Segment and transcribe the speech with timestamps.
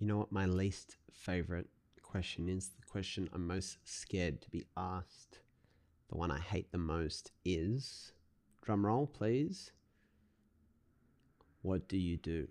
[0.00, 1.68] You know what my least favorite
[2.00, 2.70] question is?
[2.70, 5.40] The question I'm most scared to be asked,
[6.08, 8.12] the one I hate the most is
[8.62, 9.72] drum roll, please.
[11.60, 12.48] What do you do?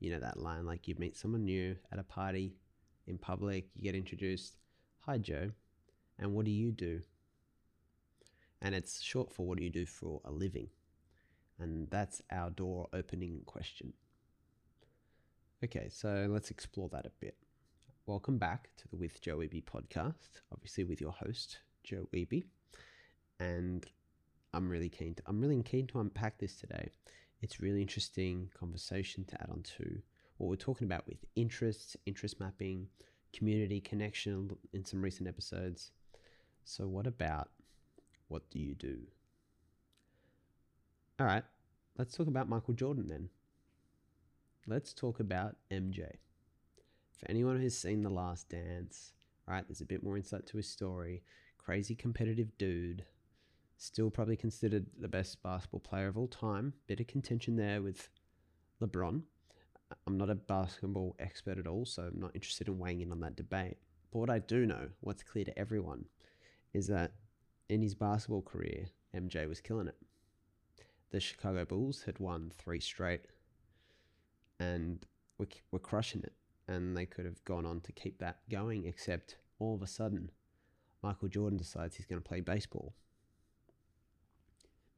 [0.00, 2.56] You know that line like you meet someone new at a party
[3.06, 4.56] in public, you get introduced,
[5.02, 5.52] Hi Joe,
[6.18, 7.02] and what do you do?
[8.60, 10.70] And it's short for what do you do for a living?
[11.60, 13.92] And that's our door opening question.
[15.64, 17.36] Okay, so let's explore that a bit.
[18.04, 22.44] Welcome back to the With Joe Eby podcast, obviously with your host, Joe Eby.
[23.40, 23.86] And
[24.52, 26.90] I'm really keen to I'm really keen to unpack this today.
[27.40, 30.02] It's really interesting conversation to add on to
[30.36, 32.88] what we're talking about with interests, interest mapping,
[33.32, 35.92] community connection in some recent episodes.
[36.64, 37.48] So what about
[38.28, 38.98] what do you do?
[41.18, 41.44] All right,
[41.96, 43.30] let's talk about Michael Jordan then
[44.66, 46.08] let's talk about MJ.
[47.18, 49.12] For anyone who's seen The Last Dance,
[49.46, 51.22] right, there's a bit more insight to his story.
[51.58, 53.04] Crazy competitive dude,
[53.76, 56.72] still probably considered the best basketball player of all time.
[56.86, 58.08] Bit of contention there with
[58.82, 59.22] LeBron.
[60.06, 63.20] I'm not a basketball expert at all, so I'm not interested in weighing in on
[63.20, 63.76] that debate.
[64.10, 66.06] But what I do know, what's clear to everyone,
[66.72, 67.12] is that
[67.68, 69.96] in his basketball career, MJ was killing it.
[71.10, 73.26] The Chicago Bulls had won three straight
[74.60, 75.04] and
[75.38, 76.32] we're, we're crushing it.
[76.66, 80.30] And they could have gone on to keep that going, except all of a sudden,
[81.02, 82.94] Michael Jordan decides he's going to play baseball.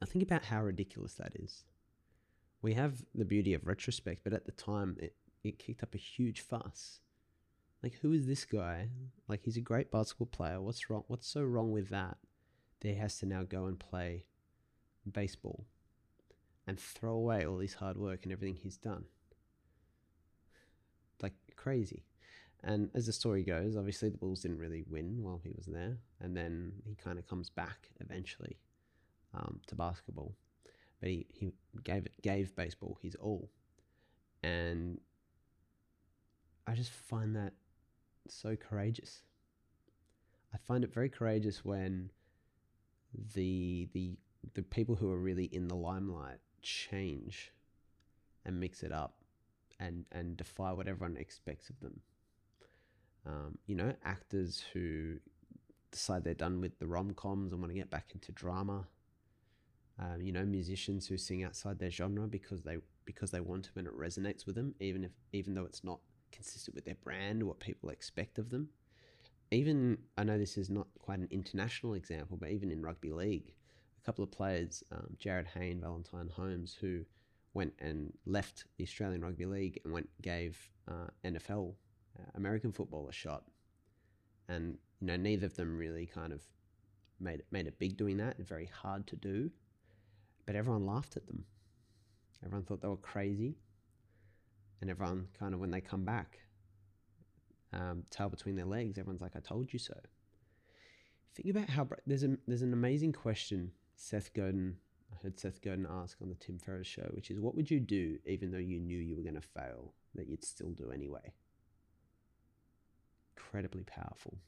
[0.00, 1.64] Now, think about how ridiculous that is.
[2.62, 5.98] We have the beauty of retrospect, but at the time, it, it kicked up a
[5.98, 7.00] huge fuss.
[7.82, 8.88] Like, who is this guy?
[9.28, 10.60] Like, he's a great basketball player.
[10.60, 11.04] What's wrong?
[11.08, 12.18] What's so wrong with that?
[12.80, 14.24] That he has to now go and play
[15.10, 15.64] baseball
[16.66, 19.04] and throw away all his hard work and everything he's done
[21.22, 22.04] like crazy.
[22.62, 25.98] And as the story goes, obviously the Bulls didn't really win while he was there,
[26.20, 28.56] and then he kind of comes back eventually
[29.34, 30.34] um, to basketball,
[31.00, 31.52] but he, he
[31.84, 33.50] gave gave baseball his all,
[34.42, 34.98] and
[36.66, 37.52] I just find that
[38.28, 39.22] so courageous.
[40.52, 42.10] I find it very courageous when
[43.34, 44.16] the the
[44.54, 47.52] the people who are really in the limelight change
[48.44, 49.15] and mix it up
[49.80, 52.00] and and defy what everyone expects of them.
[53.26, 55.16] Um, you know, actors who
[55.90, 58.86] decide they're done with the rom coms and want to get back into drama.
[59.98, 63.70] Um, you know, musicians who sing outside their genre because they because they want to
[63.76, 66.00] and it resonates with them, even if even though it's not
[66.32, 68.68] consistent with their brand, or what people expect of them.
[69.50, 73.54] Even I know this is not quite an international example, but even in rugby league,
[74.02, 77.04] a couple of players, um, Jarryd Hayne, Valentine Holmes, who
[77.56, 81.72] went and left the Australian Rugby League and went gave uh, NFL,
[82.18, 83.44] uh, American football, a shot.
[84.48, 86.42] And you know, neither of them really kind of
[87.18, 88.38] made it, made it big doing that.
[88.38, 89.50] Very hard to do,
[90.44, 91.44] but everyone laughed at them.
[92.44, 93.56] Everyone thought they were crazy,
[94.82, 96.38] and everyone kind of when they come back,
[97.72, 99.98] um, tail between their legs, everyone's like, "I told you so."
[101.34, 104.76] Think about how there's a there's an amazing question Seth Godin
[105.12, 107.80] I heard Seth Godin ask on the Tim Ferriss show, which is what would you
[107.80, 111.32] do even though you knew you were going to fail, that you'd still do anyway?
[113.36, 114.38] Incredibly powerful.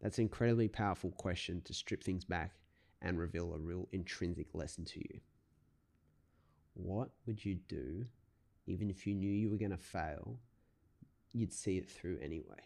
[0.00, 2.52] That's an incredibly powerful question to strip things back
[3.00, 5.20] and reveal a real intrinsic lesson to you.
[6.74, 8.04] What would you do
[8.66, 10.38] even if you knew you were going to fail?
[11.32, 12.60] You'd see it through anyway.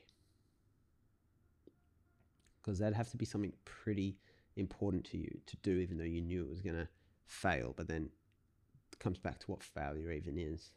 [2.60, 4.16] Because that'd have to be something pretty
[4.58, 6.88] important to you to do, even though you knew it was going to
[7.26, 8.10] fail, but then
[8.92, 10.70] it comes back to what failure even is.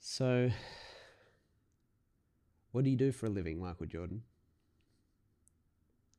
[0.00, 0.50] So,
[2.72, 4.22] what do you do for a living, Michael Jordan?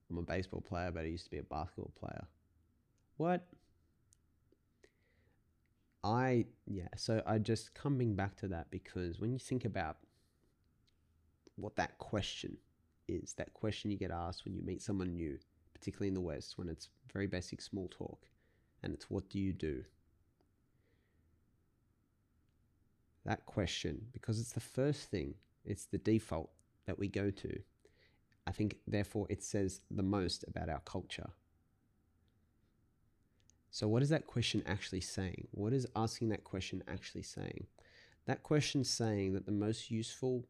[0.10, 2.28] I'm a baseball player, but I used to be a basketball player.
[3.18, 3.46] What?
[6.04, 9.98] I, yeah, so I just coming back to that because when you think about
[11.56, 12.58] what that question
[13.08, 15.40] is, that question you get asked when you meet someone new,
[15.84, 18.26] particularly in the West, when it's very basic small talk,
[18.82, 19.84] and it's what do you do?
[23.26, 25.34] That question, because it's the first thing,
[25.66, 26.52] it's the default
[26.86, 27.60] that we go to.
[28.48, 31.32] I think, therefore, it says the most about our culture.
[33.70, 35.50] So, what is that question actually saying?
[35.52, 37.68] What is asking that question actually saying?
[38.26, 40.46] That question saying that the most useful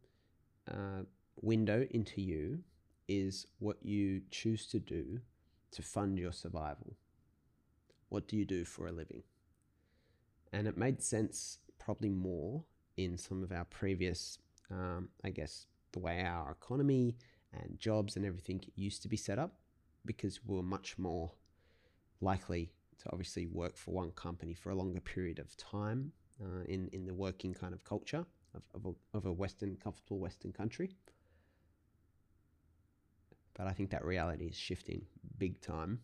[0.70, 1.06] uh,
[1.42, 2.60] window into you
[3.08, 5.20] is what you choose to do
[5.72, 6.96] to fund your survival.
[8.10, 9.24] What do you do for a living?
[10.52, 12.64] And it made sense probably more
[12.96, 14.38] in some of our previous,
[14.70, 17.16] um, I guess, the way our economy
[17.54, 19.56] and jobs and everything used to be set up
[20.06, 21.32] because we we're much more
[22.22, 26.12] likely to obviously work for one company for a longer period of time
[26.42, 28.26] uh, in, in the working kind of culture
[28.56, 30.92] of, of, a, of a Western, comfortable Western country.
[33.56, 35.06] But I think that reality is shifting
[35.38, 36.00] big time,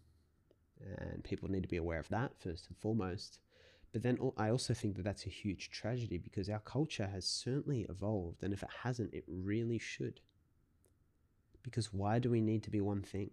[0.97, 3.39] and people need to be aware of that first and foremost.
[3.91, 7.87] But then I also think that that's a huge tragedy because our culture has certainly
[7.89, 10.19] evolved, and if it hasn't, it really should.
[11.63, 13.31] Because why do we need to be one thing?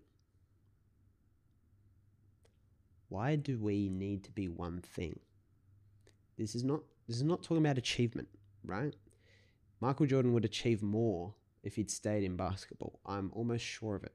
[3.09, 5.21] Why do we need to be one thing?
[6.37, 8.29] This is not this is not talking about achievement,
[8.65, 8.95] right?
[9.81, 11.35] Michael Jordan would achieve more
[11.67, 13.01] if he'd stayed in basketball.
[13.05, 14.15] I'm almost sure of it.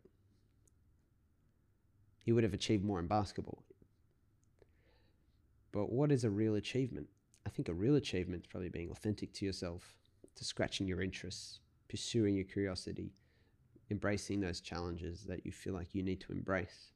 [2.24, 3.66] He would have achieved more in basketball.
[5.74, 7.08] But what is a real achievement?
[7.46, 9.98] I think a real achievement is probably being authentic to yourself,
[10.36, 11.60] to scratching your interests,
[11.90, 13.12] pursuing your curiosity,
[13.90, 16.94] embracing those challenges that you feel like you need to embrace.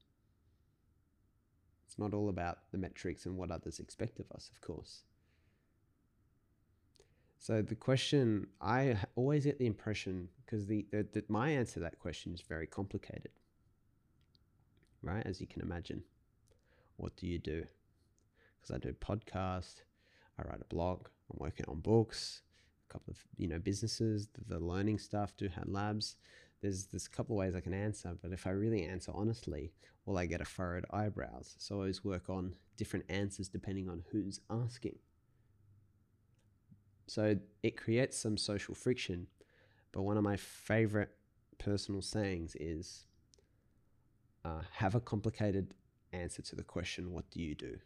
[1.85, 5.03] It's not all about the metrics and what others expect of us, of course.
[7.39, 11.79] So the question, I always get the impression because the, the, the, my answer to
[11.81, 13.31] that question is very complicated,
[15.01, 15.25] right?
[15.25, 16.03] As you can imagine,
[16.97, 17.65] what do you do?
[18.61, 19.81] Because I do podcast,
[20.39, 22.41] I write a blog, I'm working on books,
[22.89, 26.15] a couple of you know businesses, the, the learning stuff, do have labs.
[26.61, 29.71] There's there's a couple of ways I can answer, but if I really answer honestly,
[30.05, 31.55] well, I get a furrowed eyebrows.
[31.57, 34.97] So I always work on different answers depending on who's asking.
[37.07, 39.27] So it creates some social friction.
[39.91, 41.11] But one of my favorite
[41.57, 43.05] personal sayings is
[44.43, 45.73] uh, have a complicated
[46.13, 47.77] answer to the question, What do you do?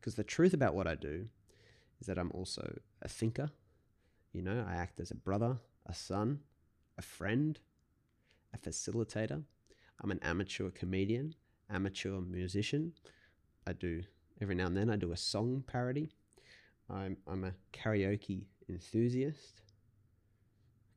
[0.00, 1.26] Because the truth about what I do
[2.00, 3.50] is that I'm also a thinker.
[4.32, 6.40] You know, I act as a brother, a son,
[6.98, 7.58] a friend,
[8.54, 9.42] a facilitator.
[10.00, 11.34] I'm an amateur comedian,
[11.70, 12.92] amateur musician.
[13.66, 14.02] I do
[14.40, 16.10] every now and then I do a song parody.
[16.88, 19.62] I'm, I'm a karaoke enthusiast.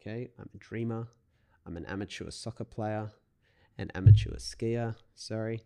[0.02, 1.08] Okay, I'm a dreamer.
[1.66, 3.12] I'm an amateur soccer player,
[3.78, 5.64] an amateur skier, sorry.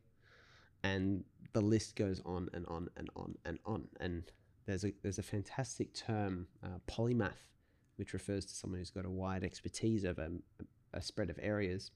[0.84, 1.24] And
[1.54, 3.88] the list goes on and on and on and on.
[4.00, 4.24] And
[4.66, 7.48] there's a, there's a fantastic term, uh, polymath,
[7.96, 11.92] which refers to someone who's got a wide expertise over a, a spread of areas,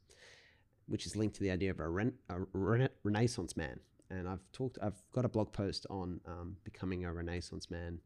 [0.88, 1.89] which is linked to the idea of a,
[2.29, 3.79] a rena- renaissance man.
[4.09, 8.00] And I've talked, I've got a blog post on um, becoming a renaissance man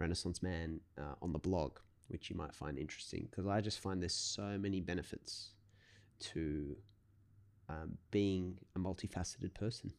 [0.00, 4.02] Renaissance Man uh, on the blog, which you might find interesting because I just find
[4.02, 5.50] there's so many benefits
[6.20, 6.76] to
[7.68, 9.92] um, being a multifaceted person.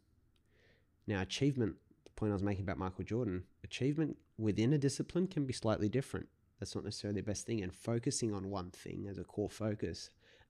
[1.08, 5.46] Now, achievement, the point I was making about Michael Jordan, achievement within a discipline can
[5.46, 6.28] be slightly different.
[6.60, 7.62] That's not necessarily the best thing.
[7.62, 10.10] And focusing on one thing as a core focus,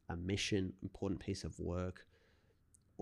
[0.10, 2.06] a mission, important piece of work,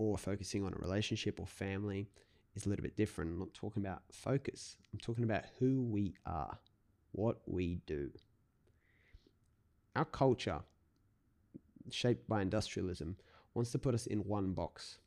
[0.00, 2.08] or focusing on a relationship or family,
[2.54, 3.30] is a little bit different.
[3.32, 6.58] I'm not talking about focus, I'm talking about who we are,
[7.12, 8.10] what we do.
[9.94, 10.60] Our culture,
[11.90, 13.16] shaped by industrialism,
[13.52, 14.98] wants to put us in one box.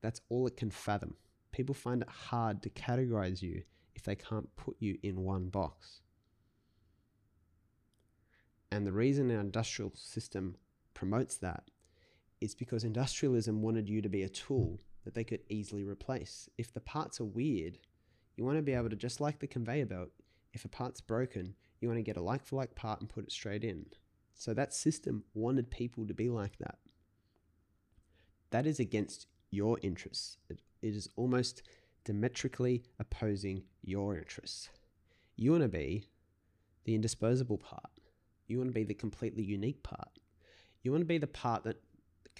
[0.00, 1.14] That's all it can fathom.
[1.52, 3.62] People find it hard to categorize you
[3.94, 6.00] if they can't put you in one box.
[8.72, 10.56] And the reason our industrial system
[10.92, 11.70] promotes that
[12.40, 16.48] is because industrialism wanted you to be a tool that they could easily replace.
[16.58, 17.78] If the parts are weird,
[18.36, 20.10] you want to be able to, just like the conveyor belt,
[20.52, 23.24] if a part's broken, you want to get a like for like part and put
[23.24, 23.86] it straight in.
[24.34, 26.78] So that system wanted people to be like that.
[28.50, 30.38] That is against your interests.
[30.48, 31.62] it, it is almost
[32.04, 34.70] diametrically opposing your interests.
[35.36, 36.04] You want to be
[36.84, 37.90] the indisposable part.
[38.46, 40.08] You want to be the completely unique part.
[40.82, 41.82] You want to be the part that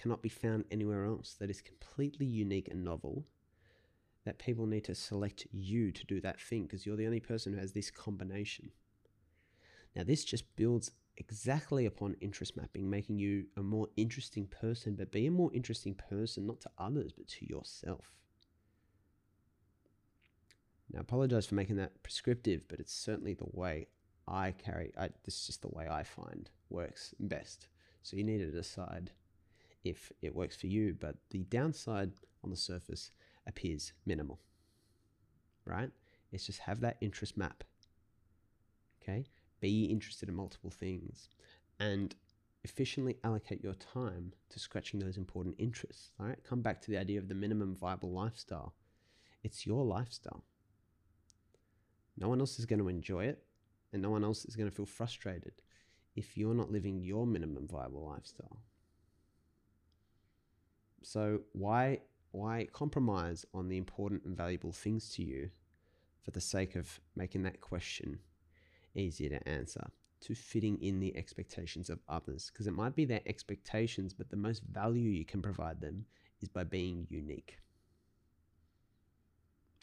[0.01, 3.25] cannot be found anywhere else, that is completely unique and novel,
[4.25, 7.53] that people need to select you to do that thing because you're the only person
[7.53, 8.71] who has this combination.
[9.97, 15.11] Now, this just builds exactly upon interest mapping, making you a more interesting person, but
[15.11, 18.13] be a more interesting person not to others, but to yourself.
[20.93, 23.87] Now, I apologize for making that prescriptive, but it's certainly the way
[24.27, 24.93] I carry.
[24.97, 27.69] I, this is just the way I find works best.
[28.03, 29.11] So you need to decide
[29.89, 32.13] if it works for you, but the downside
[32.45, 33.11] on the surface
[33.47, 34.39] appears minimal,
[35.65, 35.91] right?
[36.33, 37.65] It's just have that interest map.
[39.03, 39.25] Okay.
[39.61, 41.29] Be interested in multiple things
[41.81, 42.15] and
[42.65, 46.11] efficiently allocate your time to scratching those important interests.
[46.19, 46.43] All right.
[46.45, 48.75] Come back to the idea of the minimum viable lifestyle.
[49.43, 50.45] It's your lifestyle.
[52.17, 53.45] No one else is going to enjoy it.
[53.93, 55.53] and no one else is going to feel frustrated
[56.15, 58.59] if you're not living your minimum viable lifestyle.
[61.03, 62.01] So why
[62.31, 65.51] why compromise on the important and valuable things to you
[66.23, 68.19] for the sake of making that question
[68.95, 69.91] easier to answer,
[70.21, 72.51] to fitting in the expectations of others?
[72.53, 76.05] Because it might be their expectations, but the most value you can provide them
[76.43, 77.59] is by being unique.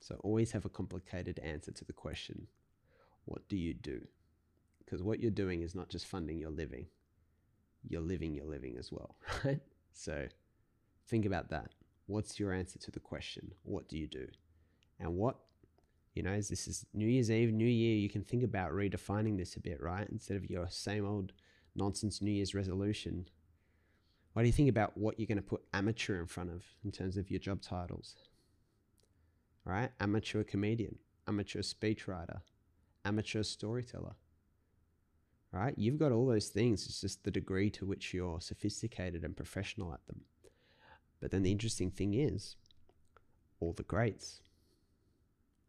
[0.02, 2.48] So always have a complicated answer to the question
[3.26, 4.02] what do you do?
[4.78, 6.86] Because what you're doing is not just funding your living,
[7.88, 9.60] you're living your living as well, right?
[9.94, 10.28] So
[11.08, 11.72] think about that.
[12.08, 13.52] What's your answer to the question?
[13.64, 14.28] What do you do?
[15.00, 15.38] And what,
[16.14, 19.38] you know, as this is New Year's Eve, New Year, you can think about redefining
[19.38, 20.08] this a bit, right?
[20.10, 21.34] Instead of your same old
[21.76, 23.28] nonsense New Year's resolution.
[24.34, 26.92] What do you think about what you're going to put amateur in front of in
[26.92, 28.16] terms of your job titles?
[29.64, 29.92] Right?
[30.00, 30.98] Amateur comedian,
[31.28, 32.42] amateur speechwriter,
[33.04, 34.16] amateur storyteller.
[35.52, 35.74] Right?
[35.78, 36.86] You've got all those things.
[36.86, 40.22] It's just the degree to which you're sophisticated and professional at them.
[41.20, 42.56] But then the interesting thing is,
[43.60, 44.42] all the greats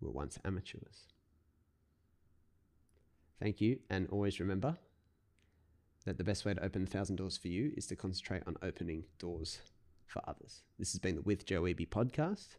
[0.00, 1.06] were once amateurs.
[3.40, 4.78] Thank you, and always remember
[6.04, 8.56] that the best way to open a thousand doors for you is to concentrate on
[8.62, 9.58] opening doors
[10.06, 10.62] for others.
[10.78, 12.56] This has been the With Joe Eby podcast.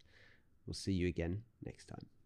[0.65, 2.16] We'll see you again next time.